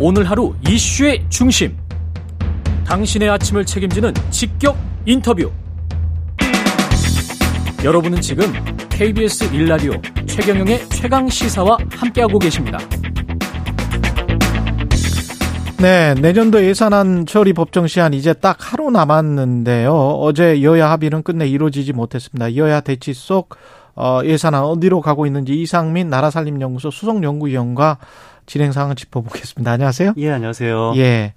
[0.00, 1.76] 오늘 하루 이슈의 중심.
[2.86, 5.50] 당신의 아침을 책임지는 직격 인터뷰.
[7.82, 8.44] 여러분은 지금
[8.90, 9.92] KBS 일라디오
[10.24, 12.78] 최경영의 최강 시사와 함께하고 계십니다.
[15.80, 19.92] 네, 내년도 예산안 처리 법정 시한 이제 딱 하루 남았는데요.
[19.92, 22.54] 어제 여야 합의는 끝내 이루어지지 못했습니다.
[22.54, 23.56] 여야 대치 속
[23.96, 27.98] 어, 예산안 어디로 가고 있는지 이상민 나라살림연구소 수석연구위원과
[28.48, 29.70] 진행 상황을 짚어보겠습니다.
[29.70, 30.14] 안녕하세요.
[30.16, 30.94] 예, 안녕하세요.
[30.96, 31.34] 예.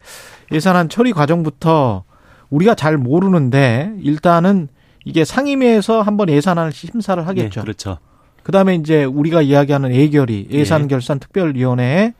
[0.51, 2.05] 예산안 처리 과정부터
[2.49, 4.69] 우리가 잘 모르는데 일단은
[5.03, 7.59] 이게 상임위에서 한번 예산안을 심사를 하겠죠.
[7.59, 7.97] 예, 그렇죠.
[8.43, 12.13] 그다음에 이제 우리가 이야기하는 예결위 예산 결산 특별위원회에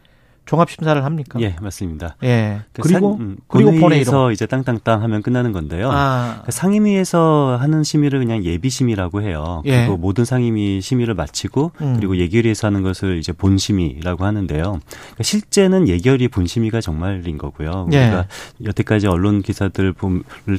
[0.51, 1.39] 종합 심사를 합니까?
[1.39, 2.17] 예, 맞습니다.
[2.23, 2.59] 예.
[2.73, 4.33] 그 그리고 상, 음, 그리고 본회의에서.
[4.33, 5.89] 이제 땅땅땅 하면 끝나는 건데요.
[5.89, 9.61] 아, 그 상임위에서 하는 심의를 그냥 예비 심의라고 해요.
[9.65, 9.77] 예.
[9.77, 11.95] 그리고 모든 상임위 심의를 마치고 음.
[11.95, 14.61] 그리고 예결위에서 하는 것을 이제 본심의라고 하는데요.
[14.61, 17.87] 그러니까 실제는 예결위 본심의가 정말인 거고요.
[17.93, 18.03] 예.
[18.07, 18.25] 우리가
[18.65, 19.95] 여태까지 언론 기사들을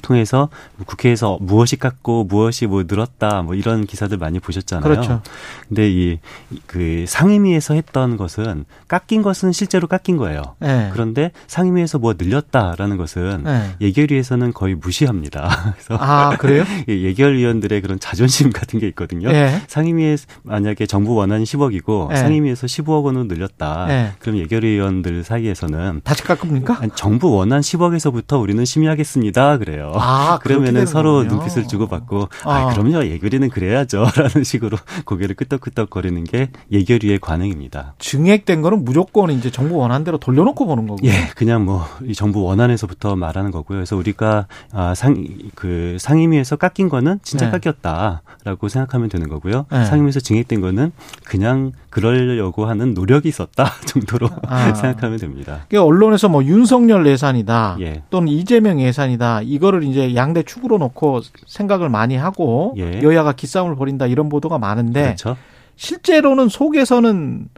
[0.00, 0.48] 통해서
[0.86, 4.82] 국회에서 무엇이 깎고 무엇이 뭐 늘었다 뭐 이런 기사들 많이 보셨잖아요.
[4.82, 5.20] 그렇죠.
[5.68, 6.18] 근데 이
[6.66, 10.42] 그 상임위에서 했던 것은 깎인 것은 실제로 깎인 거예요.
[10.64, 10.90] 예.
[10.92, 13.86] 그런데 상임위에서 뭐 늘렸다라는 것은 예.
[13.86, 15.74] 예결위에서는 거의 무시합니다.
[15.74, 16.64] 그래서 아, 그래요?
[16.88, 19.30] 예, 예결위원들의 그런 자존심 같은 게 있거든요.
[19.30, 19.62] 예.
[19.66, 22.16] 상임위에 만약에 정부 원안이 10억이고 예.
[22.16, 23.86] 상임위에서 15억 원으로 늘렸다.
[23.90, 24.12] 예.
[24.18, 26.78] 그럼 예결위원들 사이에서는 다시 깎습니까?
[26.80, 29.58] 아니, 정부 원안 10억에서부터 우리는 심의하겠습니다.
[29.58, 29.92] 그래요.
[29.96, 31.34] 아, 그러면은 서로 거군요.
[31.36, 32.52] 눈빛을 주고받고 아.
[32.52, 33.04] 아, 그럼요.
[33.06, 37.94] 예결위는 그래야죠라는 식으로 고개를 끄덕끄덕 거리는 게 예결위의 관행입니다.
[37.98, 41.06] 증액된 거는 무조건 이제 정부 원한대로 돌려놓고 보는 거고.
[41.06, 43.78] 예, 그냥 뭐 이 정부 원안에서부터 말하는 거고요.
[43.78, 45.24] 그래서 우리가 아, 상
[45.54, 47.58] 그 상임위에서 깎인 거는 진짜 네.
[47.58, 49.66] 깎였다라고 생각하면 되는 거고요.
[49.70, 49.84] 네.
[49.84, 50.92] 상임위에서 증액된 거는
[51.24, 54.72] 그냥 그러려고 하는 노력이 있었다 정도로 아.
[54.74, 55.64] 생각하면 됩니다.
[55.68, 58.02] 그러니까 언론에서 뭐 윤석열 예산이다 예.
[58.10, 63.02] 또는 이재명 예산이다 이거를 이제 양대 축으로 놓고 생각을 많이 하고 예.
[63.02, 65.36] 여야가 기싸움을 벌인다 이런 보도가 많은데 그렇죠.
[65.76, 67.48] 실제로는 속에서는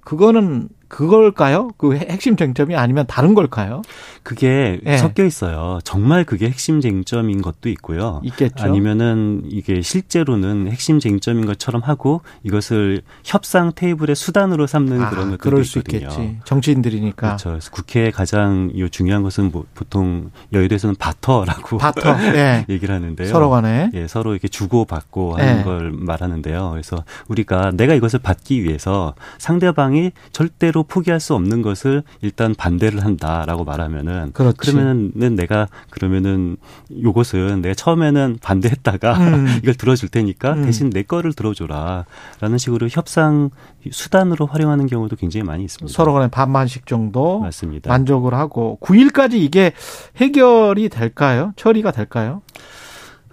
[0.00, 1.70] 그거는 그걸까요?
[1.76, 3.82] 그 핵심 쟁점이 아니면 다른 걸까요?
[4.22, 4.96] 그게 예.
[4.96, 5.78] 섞여 있어요.
[5.84, 8.20] 정말 그게 핵심 쟁점인 것도 있고요.
[8.24, 8.64] 있겠죠.
[8.64, 15.38] 아니면은 이게 실제로는 핵심 쟁점인 것처럼 하고 이것을 협상 테이블의 수단으로 삼는 아, 그런 것들도
[15.38, 16.08] 그럴 수 있거든요.
[16.08, 16.38] 있겠지.
[16.44, 17.26] 정치인들이니까.
[17.28, 17.50] 그렇죠.
[17.50, 22.14] 그래서 국회의 가장 요 중요한 것은 뭐 보통 여의도에서는 바터라고 바터.
[22.34, 22.64] 예.
[22.68, 23.28] 얘기를 하는데요.
[23.28, 23.90] 서로 간에.
[23.94, 25.62] 예, 서로 이렇게 주고 받고 하는 예.
[25.62, 26.70] 걸 말하는데요.
[26.70, 33.64] 그래서 우리가 내가 이것을 받기 위해서 상대방이 절대로 포기할 수 없는 것을 일단 반대를 한다라고
[33.64, 34.56] 말하면은 그렇지.
[34.58, 36.56] 그러면은 내가 그러면은
[37.02, 39.46] 요것은 내가 처음에는 반대했다가 음.
[39.62, 40.64] 이걸 들어줄 테니까 음.
[40.64, 43.50] 대신 내 거를 들어줘라라는 식으로 협상
[43.90, 45.94] 수단으로 활용하는 경우도 굉장히 많이 있습니다.
[45.94, 47.90] 서로 간에 반만씩 정도 맞습니다.
[47.90, 49.72] 만족을 하고 9일까지 이게
[50.16, 51.52] 해결이 될까요?
[51.56, 52.42] 처리가 될까요?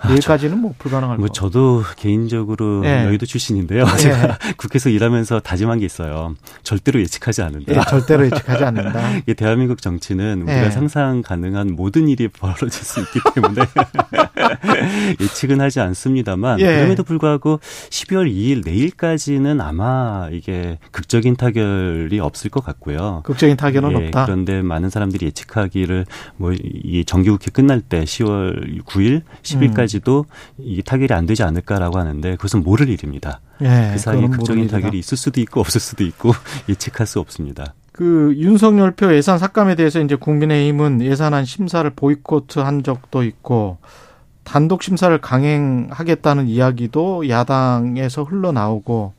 [0.07, 1.33] 내일까지는 뭐 불가능할 뭐 거.
[1.33, 3.05] 저도 개인적으로 예.
[3.05, 3.85] 여의도 출신인데요.
[3.91, 3.97] 예.
[3.97, 6.35] 제가 국회에서 일하면서 다짐한 게 있어요.
[6.63, 7.73] 절대로 예측하지 않는다.
[7.75, 9.17] 예, 절대로 예측하지 않는다.
[9.27, 10.71] 이 대한민국 정치는 우리가 예.
[10.71, 13.61] 상상 가능한 모든 일이 벌어질 수 있기 때문에
[15.19, 16.65] 예측은 하지 않습니다만 예.
[16.77, 17.59] 그럼에도 불구하고
[17.89, 23.21] 12월 2일 내일까지는 아마 이게 극적인 타결이 없을 것 같고요.
[23.25, 24.25] 극적인 타결은 예, 없다.
[24.25, 26.05] 그런데 많은 사람들이 예측하기를
[26.37, 26.51] 뭐
[26.83, 30.25] 이 정기국회 끝날 때 10월 9일, 10일까지 도
[30.57, 33.41] 이 타결이 안 되지 않을까라고 하는데 그것은 모를 일입니다.
[33.61, 36.31] 예, 그 사이에 극적인 타결이 있을 수도 있고 없을 수도 있고
[36.69, 37.73] 예측할 수 없습니다.
[37.91, 43.77] 그 윤석열표 예산 삭감에 대해서 이제 국민의힘은 예산안 심사를 보이콧한 적도 있고
[44.43, 49.13] 단독 심사를 강행하겠다는 이야기도 야당에서 흘러나오고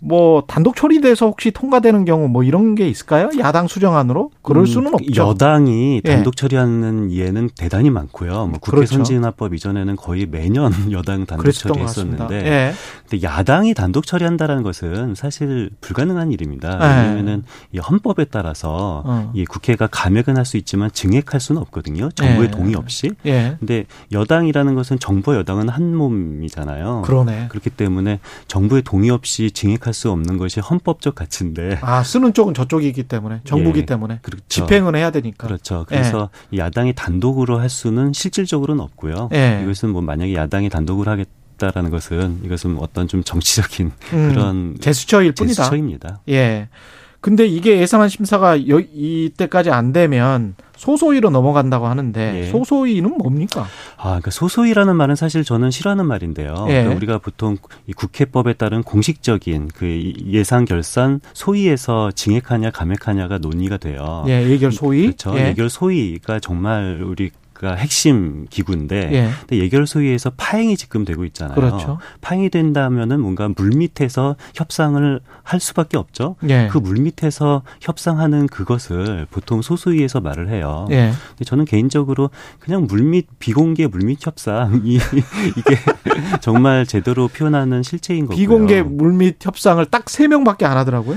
[0.00, 3.30] 뭐 단독 처리돼서 혹시 통과되는 경우 뭐 이런 게 있을까요?
[3.38, 5.28] 야당 수정안으로 그럴 음, 수는 없죠.
[5.28, 6.14] 여당이 예.
[6.14, 8.46] 단독 처리하는 예는 대단히 많고요.
[8.46, 8.96] 뭐 국회 그렇죠.
[8.96, 11.50] 선진화법 이전에는 거의 매년 여당 단독.
[11.50, 12.72] 처리했었는데 예.
[13.08, 16.78] 근데 야당이 단독 처리한다라는 것은 사실 불가능한 일입니다.
[16.78, 16.84] 네.
[16.86, 19.30] 왜냐하면은 이 헌법에 따라서 어.
[19.34, 22.10] 이 국회가 감액은 할 수 있지만 증액할 수는 없거든요.
[22.10, 22.50] 정부의 예.
[22.50, 23.10] 동의 없이.
[23.24, 23.56] 예.
[23.58, 27.00] 근데 여당이라는 것은 정부와 여당은 한 몸이잖아요.
[27.06, 27.46] 그러네.
[27.48, 32.52] 그렇기 때문에 정부의 동의 없이 증액 할 수 없는 것이 헌법적 가치인데 아 쓰는 쪽은
[32.54, 33.86] 저쪽이기 때문에 정부기 예.
[33.86, 34.44] 때문에 그렇죠.
[34.48, 35.46] 집행은 해야 되니까.
[35.46, 35.84] 그렇죠.
[35.88, 39.28] 그래서 이 야당이 단독으로 할 수는 실질적으로는 없고요.
[39.34, 39.60] 예.
[39.62, 45.32] 이것은 뭐 만약에 야당이 단독으로 하겠 다라는 것은 이것은 어떤 좀 정치적인 음, 그런 제스처일
[45.32, 45.54] 뿐이다.
[45.62, 46.20] 제스처입니다.
[46.28, 46.68] 예.
[47.24, 52.50] 근데 이게 예산안 심사가 여, 이때까지 안 되면 소소위로 넘어간다고 하는데 예.
[52.50, 53.66] 소소위는 뭡니까?
[53.96, 56.66] 아, 그러니까 소소위라는 말은 사실 저는 싫어하는 말인데요.
[56.68, 56.82] 예.
[56.82, 57.56] 그러니까 우리가 보통
[57.86, 64.26] 이 국회법에 따른 공식적인 그 예산 결산 소위에서 증액하냐 감액하냐가 논의가 돼요.
[64.28, 65.04] 예, 예결 소위.
[65.04, 65.34] 그렇죠.
[65.38, 65.46] 예.
[65.46, 67.30] 예결 소위가 정말 우리
[67.64, 69.30] 가 핵심 기구인데 예.
[69.40, 71.54] 근데 예결 소위에서 파행이 지금 되고 있잖아요.
[71.54, 71.98] 그렇죠.
[72.20, 76.36] 파행이 된다면은 뭔가 물 밑에서 협상을 할 수밖에 없죠.
[76.48, 76.68] 예.
[76.70, 80.86] 그물 밑에서 협상하는 그것을 보통 소소위에서 말을 해요.
[80.90, 81.12] 예.
[81.30, 82.30] 근데 저는 개인적으로
[82.60, 84.98] 그냥 물밑 비공개 물밑 협상이
[85.56, 85.76] 이게
[86.40, 88.36] 정말 제대로 표현하는 실체인 거고요.
[88.36, 91.16] 비공개 물밑 협상을 딱 세 명밖에 안 하더라고요.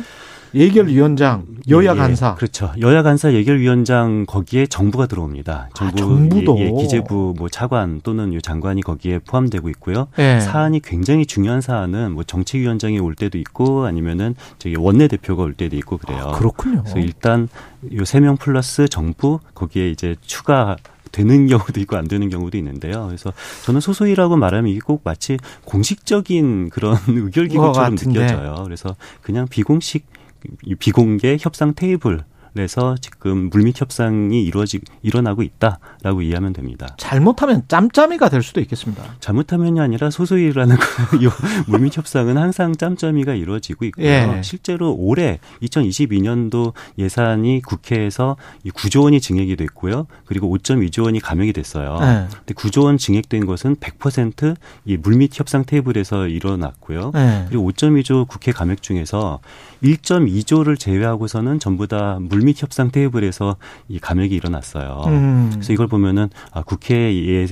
[0.55, 2.35] 예결위원장, 여야 예, 간사.
[2.35, 2.71] 그렇죠.
[2.79, 5.69] 여야 간사 예결위원장 거기에 정부가 들어옵니다.
[5.75, 10.07] 정부, 아, 정부도 예, 기재부 뭐 차관 또는 요 장관이 거기에 포함되고 있고요.
[10.19, 10.39] 예.
[10.39, 15.75] 사안이 굉장히 중요한 사안은 뭐 정책위원장이 올 때도 있고 아니면은 저기 원내 대표가 올 때도
[15.77, 16.23] 있고 그래요.
[16.27, 16.81] 아, 그렇군요.
[16.83, 17.47] 그래서 일단
[17.93, 20.75] 요 세 명 플러스 정부 거기에 이제 추가
[21.11, 23.05] 되는 경우도 있고 안 되는 경우도 있는데요.
[23.07, 23.31] 그래서
[23.65, 28.61] 저는 소소위라고 말하면 이게 꼭 마치 공식적인 그런 의결기구처럼 느껴져요.
[28.63, 30.05] 그래서 그냥 비공식
[30.79, 32.23] 비공개 협상 테이블
[32.59, 36.95] 에서 지금 물밑 협상이 이루어지 일어나고 있다라고 이해하면 됩니다.
[36.97, 39.03] 잘못하면 짬짬이가 될 수도 있겠습니다.
[39.19, 41.17] 잘못하면이 아니라 소소이라는 그
[41.67, 44.05] 물밑 협상은 항상 짬짬이가 이루어지고 있고요.
[44.05, 44.41] 예.
[44.43, 50.07] 실제로 올해 2022년도 예산이 국회에서 이 9조 원이 증액이 됐고요.
[50.25, 51.97] 그리고 5.2조 원이 감액이 됐어요.
[52.01, 52.27] 예.
[52.29, 57.11] 근데 9조 원 증액된 것은 100%이 물밑 협상 테이블에서 일어났고요.
[57.15, 57.45] 예.
[57.49, 59.39] 그리고 5.2조 국회 감액 중에서
[59.83, 63.57] 1.2조를 제외하고서는 전부 다 물밑 협상 테이블에서
[63.89, 65.03] 이 감액이 일어났어요.
[65.07, 65.49] 음.
[65.51, 67.47] 그래서 이걸 보면은 아, 국회 예,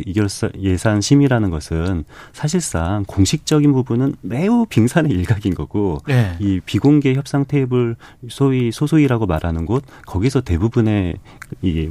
[0.61, 6.35] 예산 심의라는 것은 사실상 공식적인 부분은 매우 빙산의 일각인 거고 네.
[6.39, 7.95] 이 비공개 협상 테이블
[8.29, 11.15] 소위 소소이라고 말하는 곳 거기서 대부분의
[11.61, 11.89] 이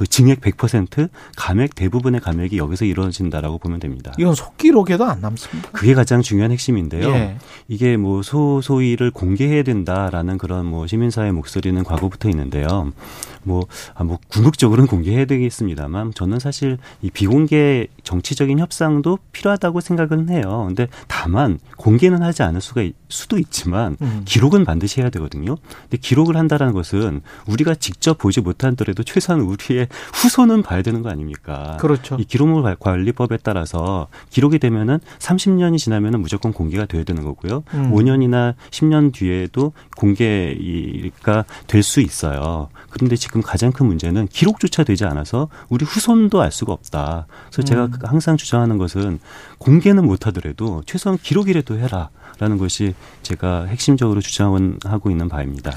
[0.00, 4.14] 그 증액 100% 감액 대부분의 감액이 여기서 이루어진다라고 보면 됩니다.
[4.18, 5.72] 이건 속기록에도 안 남습니다.
[5.72, 7.10] 그게 가장 중요한 핵심인데요.
[7.10, 7.36] 예.
[7.68, 12.94] 이게 뭐 소소위를 공개해야 된다라는 그런 뭐 시민사회 목소리는 과거부터 있는데요.
[13.42, 20.64] 뭐, 아, 뭐 궁극적으로는 공개해야 되겠습니다만 저는 사실 이 비공개 정치적인 협상도 필요하다고 생각은 해요.
[20.66, 24.22] 근데 다만 공개는 하지 않을 수가 수도 있지만 음.
[24.24, 25.56] 기록은 반드시 해야 되거든요.
[25.82, 31.76] 근데 기록을 한다라는 것은 우리가 직접 보지 못한더라도 최소한 우리의 후손은 봐야 되는 거 아닙니까?
[31.80, 32.16] 그렇죠.
[32.20, 37.64] 이 기록물 관리법에 따라서 기록이 되면은 30년이 지나면은 무조건 공개가 돼야 되는 거고요.
[37.74, 37.92] 음.
[37.92, 42.68] 5년이나 10년 뒤에도 공개가 될 수 있어요.
[42.90, 47.26] 그런데 지금 가장 큰 문제는 기록조차 되지 않아서 우리 후손도 알 수가 없다.
[47.50, 47.92] 그래서 제가 음.
[48.02, 49.20] 항상 주장하는 것은
[49.58, 55.72] 공개는 못하더라도 최소한 기록이라도 해라라는 것이 제가 핵심적으로 주장하고 있는 바입니다.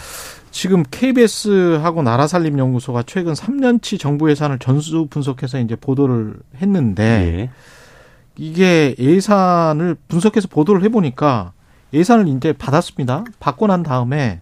[0.51, 7.49] 지금 KBS하고 나라살림연구소가 최근 3년치 정부 예산을 전수 분석해서 이제 보도를 했는데 네.
[8.37, 11.53] 이게 예산을 분석해서 보도를 해보니까
[11.93, 13.23] 예산을 이제 받았습니다.
[13.39, 14.41] 받고 난 다음에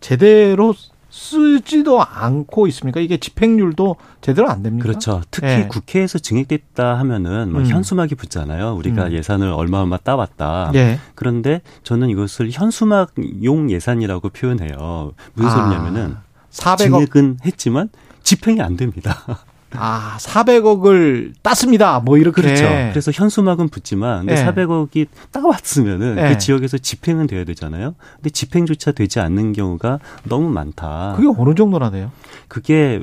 [0.00, 0.74] 제대로
[1.12, 2.98] 쓰지도 않고 있습니까?
[2.98, 4.88] 이게 집행률도 제대로 안 됩니까?
[4.88, 5.20] 그렇죠.
[5.30, 5.68] 특히 네.
[5.68, 7.66] 국회에서 증액됐다 하면은 뭐 음.
[7.66, 8.72] 현수막이 붙잖아요.
[8.76, 9.12] 우리가 음.
[9.12, 10.70] 예산을 얼마 얼마 따왔다.
[10.72, 10.98] 네.
[11.14, 15.12] 그런데 저는 이것을 현수막용 예산이라고 표현해요.
[15.34, 15.54] 무슨 아.
[15.54, 16.16] 소리냐면은
[16.50, 16.78] 400억.
[16.78, 17.90] 증액은 했지만
[18.22, 19.22] 집행이 안 됩니다.
[19.76, 22.00] 아, 400억을 땄습니다.
[22.00, 22.42] 뭐 이렇게.
[22.42, 22.64] 그렇죠.
[22.64, 24.44] 그래서 현수막은 붙지만 근데 네.
[24.44, 26.28] 400억이 따왔으면은 네.
[26.30, 27.94] 그 지역에서 집행은 돼야 되잖아요.
[28.16, 31.14] 근데 집행조차 되지 않는 경우가 너무 많다.
[31.16, 32.10] 그게 어느 정도나 돼요?
[32.48, 33.00] 그게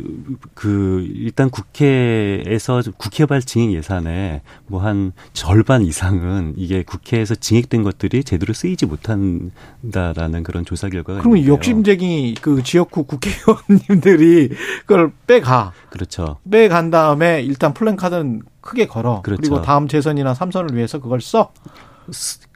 [0.53, 8.53] 그 일단 국회에서 국회발 증액 예산에 뭐 한 절반 이상은 이게 국회에서 증액된 것들이 제대로
[8.53, 14.49] 쓰이지 못한다라는 그런 조사 결과가 그러면 욕심쟁이 그 지역구 국회의원님들이
[14.81, 15.73] 그걸 빼가.
[15.89, 16.37] 그렇죠.
[16.49, 19.21] 빼간 다음에 일단 플랜 카드는 크게 걸어.
[19.21, 19.41] 그렇죠.
[19.41, 21.51] 그리고 다음 재선이나 삼선을 위해서 그걸 써.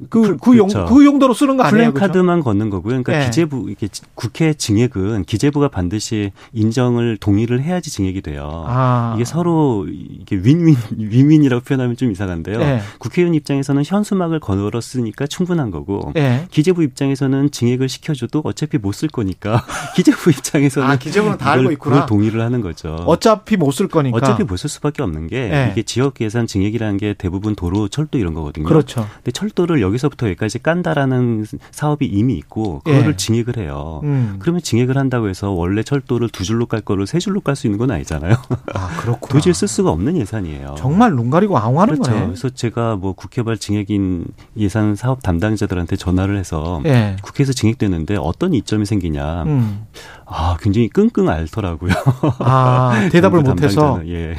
[0.10, 0.94] 그, 그, 용, 그렇죠.
[0.94, 1.92] 그 용도로 쓰는 거 아니에요?
[1.94, 2.44] 플랜카드만 그렇죠?
[2.44, 3.02] 걷는 거고요.
[3.04, 3.26] 그러니까 네.
[3.26, 8.66] 기재부, 이게 국회 증액은 기재부가 반드시 인정을, 동의를 해야지 증액이 돼요.
[8.68, 9.14] 아.
[9.16, 12.58] 이게 서로 이게 윈윈, 윈윈이라고 표현하면 좀 이상한데요.
[12.60, 12.82] 네.
[13.00, 16.46] 국회의원 입장에서는 현수막을 걸었으니까 충분한 거고, 네.
[16.52, 22.06] 기재부 입장에서는 증액을 시켜줘도 어차피 못 쓸 거니까 기재부 입장에서는 아, 기재부는 다 알고 있구나.
[22.06, 22.96] 동의를 하는 거죠.
[23.08, 24.16] 어차피 못 쓸 거니까.
[24.18, 25.70] 어차피 못 쓸 수밖에 없는 게 네.
[25.72, 28.66] 이게 지역 예산 증액이라는 게 대부분 도로, 철도 이런 거거든요.
[28.68, 29.08] 그렇죠.
[29.16, 33.18] 근데 철도를 여기서부터 여기까지 깐다라는 사업이 이미 있고 그거를 네.
[33.18, 34.00] 증액을 해요.
[34.04, 34.38] 음.
[34.40, 37.78] 그러면 증액을 한다고 해서 원래 철도를 두 줄로 깔 거를 세 줄로 깔 수 있는
[37.78, 38.36] 건 아니잖아요.
[38.74, 40.76] 아, 그렇고 도저히 쓸 수가 없는 예산이에요.
[40.78, 42.12] 정말 눈 가리고 앙하는 그렇죠.
[42.12, 42.26] 거네.
[42.26, 44.26] 그래서 제가 뭐 국회발 증액인
[44.58, 47.16] 예산 사업 담당자들한테 전화를 해서 네.
[47.22, 49.44] 국회에서 증액되는데 어떤 이점이 생기냐.
[49.44, 49.86] 음.
[50.26, 51.92] 아, 굉장히 끙끙 앓더라고요.
[52.40, 54.02] 아, 대답을 못해서.
[54.08, 54.36] 예.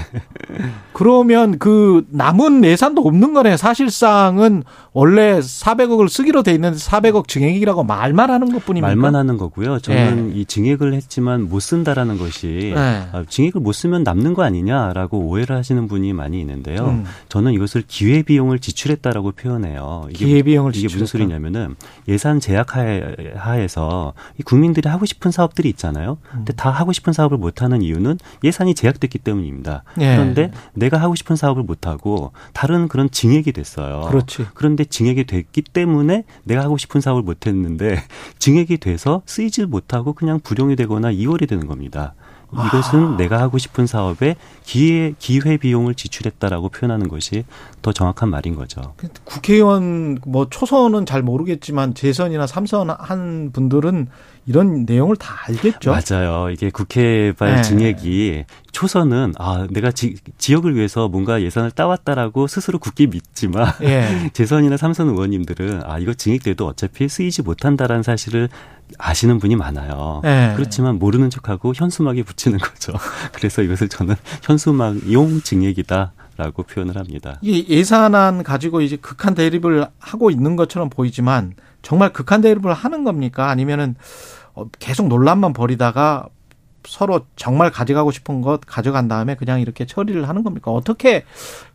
[0.92, 3.56] 그러면 그 남은 예산도 없는 거네.
[3.56, 4.64] 사실상은
[4.96, 8.86] 원래 400억을 쓰기로 돼 있는데 400억 증액이라고 말만 하는 것 뿐입니까?
[8.86, 9.80] 말만 하는 거고요.
[9.80, 10.40] 저는 예.
[10.40, 12.78] 이 증액을 했지만 못 쓴다라는 것이 예.
[13.12, 16.86] 아, 증액을 못 쓰면 남는 거 아니냐라고 오해를 하시는 분이 많이 있는데요.
[16.86, 17.04] 음.
[17.28, 20.06] 저는 이것을 기회 비용을 지출했다라고 표현해요.
[20.10, 21.74] 이게, 기회 비용을 이게 무슨 소리냐면은
[22.06, 26.18] 예산 제약 하에서 국민들이 하고 싶은 사업들이 있잖아요.
[26.30, 29.82] 근데 다 하고 싶은 사업을 못 하는 이유는 예산이 제약됐기 때문입니다.
[29.98, 30.14] 예.
[30.14, 34.02] 그런데 내가 하고 싶은 사업을 못 하고 다른 그런 증액이 됐어요.
[34.02, 34.46] 그렇지.
[34.54, 38.02] 그런데 증액이 됐기 때문에 내가 하고 싶은 사업을 못 했는데
[38.38, 42.14] 증액이 돼서 쓰이지 못하고 그냥 불용이 되거나 이월이 되는 겁니다.
[42.52, 43.16] 이것은 아.
[43.16, 47.44] 내가 하고 싶은 사업에 기회 기회 비용을 지출했다라고 표현하는 것이
[47.82, 48.94] 더 정확한 말인 거죠.
[49.24, 54.08] 국회의원 뭐 초선은 잘 모르겠지만 재선이나 삼선 한 분들은
[54.46, 55.90] 이런 내용을 다 알겠죠.
[55.90, 56.50] 맞아요.
[56.50, 57.62] 이게 국회발 네.
[57.62, 64.30] 증액이 초선은 아 내가 지, 지역을 위해서 뭔가 예산을 따왔다라고 스스로 굳게 믿지만 네.
[64.34, 68.48] 재선이나 삼선 의원님들은 아 이거 증액돼도 어차피 쓰이지 못한다라는 사실을
[68.98, 70.20] 아시는 분이 많아요.
[70.22, 70.52] 네.
[70.56, 72.92] 그렇지만 모르는 척하고 현수막에 붙이는 거죠.
[73.32, 76.12] 그래서 이것을 저는 현수막용 증액이다.
[76.36, 77.38] 라고 표현을 합니다.
[77.42, 81.54] 이 예산안 가지고 이제 극한 대립을 하고 있는 것처럼 보이지만
[81.84, 83.48] 정말 극한 대립을 하는 겁니까?
[83.50, 83.94] 아니면은
[84.54, 86.26] 어, 계속 논란만 벌이다가
[86.86, 90.72] 서로 정말 가져가고 싶은 것 가져간 다음에 그냥 이렇게 처리를 하는 겁니까?
[90.72, 91.24] 어떻게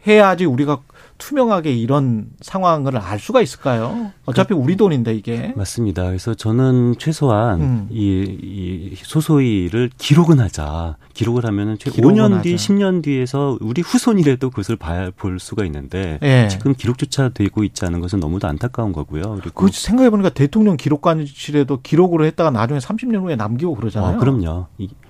[0.06, 0.82] 해야지 우리가
[1.20, 4.12] 투명하게 이런 상황을 알 수가 있을까요?
[4.26, 5.54] 어차피 우리 돈인데 이게.
[5.56, 6.06] 맞습니다.
[6.06, 7.88] 그래서 저는 최소한 음.
[7.92, 10.96] 이, 이 소소이를 기록은 하자.
[11.14, 16.48] 기록을 하면은 최 5년 뒤, 10년 뒤에서 우리 후손이라도 그것을 봐야 볼 수가 있는데 예.
[16.50, 19.38] 지금 기록조차 되고 있지 않은 것은 너무도 안타까운 거고요.
[19.42, 24.16] 그리고 그 생각해 보니까 대통령 기록관실에도 기록으로 했다가 나중에 30년 후에 남기고 그러잖아요.
[24.16, 24.68] 어, 그럼요.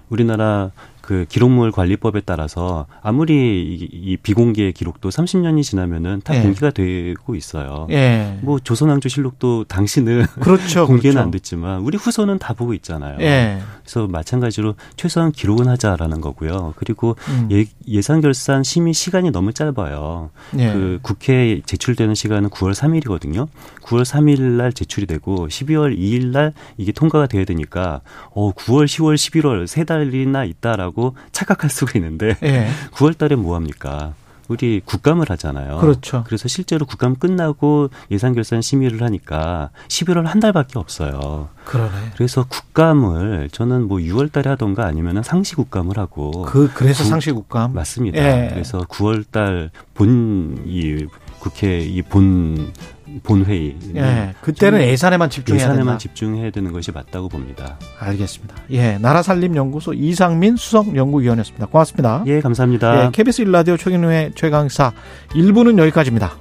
[0.09, 0.71] 우리나라
[1.09, 6.43] 그 기록물 관리법에 따라서 아무리 이, 이 비공개 기록도 30년이 지나면은 다 예.
[6.43, 7.87] 공개가 되고 있어요.
[7.89, 8.37] 예.
[8.43, 11.19] 뭐 조선왕조 실록도 당시는 그렇죠, 공개는 그렇죠.
[11.19, 13.17] 안 됐지만 우리 후손은 다 보고 있잖아요.
[13.21, 13.59] 예.
[13.81, 16.75] 그래서 마찬가지로 최소한 기록은 하자라는 거고요.
[16.75, 17.49] 그리고 음.
[17.87, 20.29] 예, 산 결산 심의 시간이 너무 짧아요.
[20.59, 20.71] 예.
[20.71, 23.47] 그 국회에 제출되는 시간은 9월 3일이거든요.
[23.81, 29.15] 9월 3일 날 제출이 되고 12월 2일 날 이게 통과가 돼야 되니까 어 9월, 10월,
[29.15, 30.98] 11월 세 달이나 있다라고
[31.31, 32.69] 착각할 수가 있는데 예.
[32.93, 34.13] 9월 달에 뭐 합니까?
[34.47, 35.77] 우리 국감을 하잖아요.
[35.77, 36.23] 그렇죠.
[36.25, 41.49] 그래서 실제로 국감 끝나고 예산 결산 심의를 하니까 11월 한 달밖에 없어요.
[41.65, 41.91] 그러네.
[42.15, 47.31] 그래서 국감을 저는 뭐 6월 달에 하던가 아니면은 상시 국감을 하고 그 그래서 구, 상시
[47.31, 48.17] 국감 맞습니다.
[48.17, 48.49] 예.
[48.51, 51.05] 그래서 9월 달 본 이
[51.39, 52.73] 국회 이본
[53.23, 53.75] 본회의.
[53.95, 54.33] 예.
[54.41, 55.97] 그때는 예산에만 집중해야 예산에만 된다.
[55.97, 57.77] 집중해야 되는 것이 맞다고 봅니다.
[57.99, 58.55] 알겠습니다.
[58.71, 58.97] 예.
[58.97, 61.67] 나라살림연구소 이상민 수석연구위원이었습니다.
[61.67, 62.23] 고맙습니다.
[62.27, 63.05] 예, 감사합니다.
[63.05, 64.91] 예, KBS 1라디오 최경영의 최강사
[65.29, 66.33] 1부는 여기까지입니다.